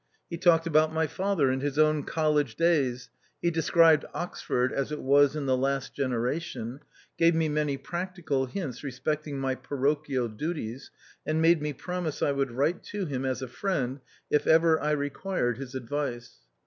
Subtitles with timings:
[0.31, 3.11] He talked about my father and his own college days,
[3.43, 6.79] de scribed Oxford as it was in the last genera tion,
[7.19, 10.89] gave me many practical hints respect ing my parochial duties,
[11.23, 13.99] and made me promise I would write to him as a friend
[14.31, 16.37] if ever I required his advice.